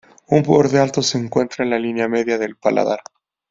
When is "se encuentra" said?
1.03-1.63